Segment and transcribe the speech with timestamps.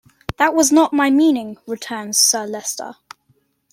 [0.37, 2.95] "That was not my meaning," returns Sir Leicester.